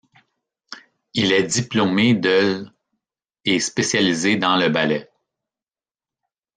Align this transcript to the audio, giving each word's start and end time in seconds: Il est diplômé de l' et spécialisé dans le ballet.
Il 1.13 1.31
est 1.31 1.43
diplômé 1.43 2.15
de 2.15 2.63
l' 2.65 2.71
et 3.45 3.59
spécialisé 3.59 4.35
dans 4.35 4.55
le 4.57 4.67
ballet. 4.67 5.11